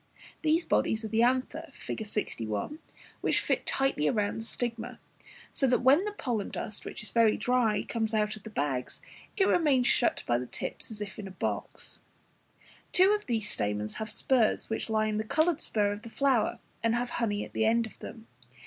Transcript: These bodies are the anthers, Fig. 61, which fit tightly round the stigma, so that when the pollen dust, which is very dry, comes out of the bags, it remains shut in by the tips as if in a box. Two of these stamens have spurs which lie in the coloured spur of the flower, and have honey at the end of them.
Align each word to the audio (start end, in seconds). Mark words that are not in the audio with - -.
These 0.41 0.65
bodies 0.65 1.05
are 1.05 1.09
the 1.09 1.21
anthers, 1.21 1.69
Fig. 1.75 2.07
61, 2.07 2.79
which 3.21 3.39
fit 3.39 3.67
tightly 3.67 4.09
round 4.09 4.41
the 4.41 4.45
stigma, 4.45 4.97
so 5.51 5.67
that 5.67 5.83
when 5.83 6.05
the 6.05 6.11
pollen 6.11 6.49
dust, 6.49 6.85
which 6.85 7.03
is 7.03 7.11
very 7.11 7.37
dry, 7.37 7.83
comes 7.83 8.15
out 8.15 8.35
of 8.35 8.41
the 8.41 8.49
bags, 8.49 8.99
it 9.37 9.45
remains 9.47 9.85
shut 9.85 10.21
in 10.21 10.23
by 10.25 10.39
the 10.39 10.47
tips 10.47 10.89
as 10.89 11.01
if 11.01 11.19
in 11.19 11.27
a 11.27 11.37
box. 11.37 11.99
Two 12.91 13.11
of 13.11 13.27
these 13.27 13.47
stamens 13.47 13.97
have 13.97 14.09
spurs 14.09 14.71
which 14.71 14.89
lie 14.89 15.05
in 15.05 15.17
the 15.17 15.23
coloured 15.23 15.61
spur 15.61 15.91
of 15.91 16.01
the 16.01 16.09
flower, 16.09 16.57
and 16.81 16.95
have 16.95 17.11
honey 17.21 17.45
at 17.45 17.53
the 17.53 17.65
end 17.65 17.85
of 17.85 17.99
them. 17.99 18.25